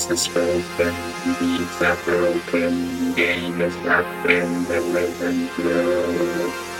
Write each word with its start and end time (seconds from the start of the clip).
is 0.00 0.10
a 0.10 0.16
spoken, 0.16 0.94
leaves 1.40 1.80
a 1.82 1.96
broken 2.04 3.12
game 3.14 3.60
is 3.60 3.76
not 3.84 4.06
in 4.30 4.64
the 4.64 4.80
living 4.80 5.46
through. 5.48 6.79